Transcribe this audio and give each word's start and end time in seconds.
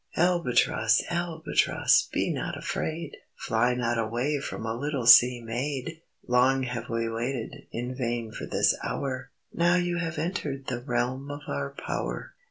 "Albatross! 0.17 1.03
Albatross! 1.11 2.09
Be 2.11 2.33
not 2.33 2.57
afraid, 2.57 3.17
Fly 3.35 3.75
not 3.75 3.99
away 3.99 4.39
From 4.39 4.65
a 4.65 4.73
little 4.73 5.05
sea 5.05 5.39
maid. 5.41 6.01
Long 6.27 6.63
have 6.63 6.89
we 6.89 7.07
waited 7.07 7.67
In 7.71 7.93
vain 7.93 8.31
for 8.31 8.47
this 8.47 8.75
hour, 8.83 9.29
Now 9.53 9.75
you 9.75 9.99
have 9.99 10.17
entered 10.17 10.65
The 10.65 10.81
realm 10.81 11.29
of 11.29 11.41
our 11.47 11.69
power." 11.69 12.33